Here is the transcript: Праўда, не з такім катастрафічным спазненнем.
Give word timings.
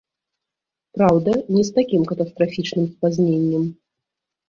Праўда, 0.99 1.31
не 1.57 1.63
з 1.69 1.77
такім 1.77 2.01
катастрафічным 2.15 2.85
спазненнем. 2.93 3.73